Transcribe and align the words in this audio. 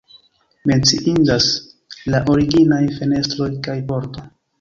Menciindas 0.69 1.49
la 2.13 2.21
originaj 2.37 2.79
fenestroj 2.97 3.51
kaj 3.69 3.77
pordo. 3.93 4.25